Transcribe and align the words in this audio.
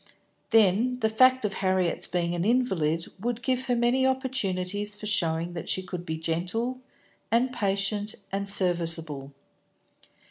Then 0.49 0.99
the 1.01 1.09
fact 1.09 1.45
of 1.45 1.53
Harriet's 1.53 2.07
being 2.07 2.33
an 2.33 2.43
invalid 2.43 3.05
would 3.19 3.43
give 3.43 3.65
her 3.65 3.75
many 3.75 4.03
opportunities 4.03 4.95
for 4.95 5.05
showing 5.05 5.53
that 5.53 5.69
she 5.69 5.83
could 5.83 6.07
be 6.07 6.17
gentle 6.17 6.79
and 7.29 7.51
patient 7.53 8.15
and 8.31 8.49
serviceable. 8.49 9.31